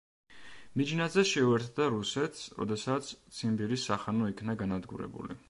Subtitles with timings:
[0.79, 5.39] მიჯნაზე შეუერთდა რუსეთს, როდესაც ციმბირის სახანო იქნა განადგურებული.